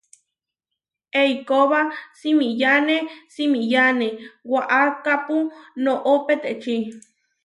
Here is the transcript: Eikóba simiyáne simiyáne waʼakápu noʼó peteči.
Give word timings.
Eikóba 1.21 1.79
simiyáne 2.19 2.95
simiyáne 3.33 4.07
waʼakápu 4.51 5.35
noʼó 5.83 6.13
peteči. 6.25 6.75